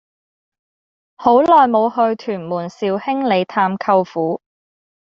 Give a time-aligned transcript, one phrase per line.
[1.15, 4.41] 好耐無去屯門兆興里探舅父